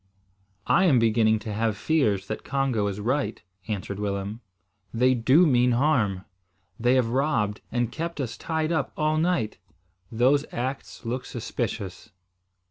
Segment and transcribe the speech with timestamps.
[0.65, 4.41] "I am beginning to have fears that Congo is right," answered Willem.
[4.91, 6.25] "They do mean harm.
[6.79, 9.59] They have robbed and kept us tied up all night.
[10.11, 12.09] Those acts look suspicious."